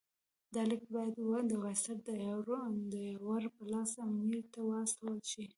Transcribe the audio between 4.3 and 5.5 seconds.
ته واستول شي.